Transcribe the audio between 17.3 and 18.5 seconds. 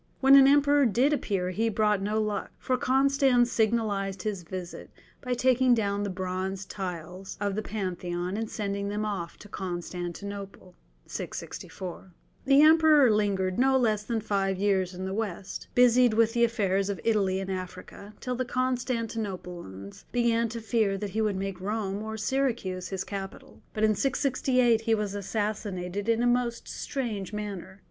and Africa, till the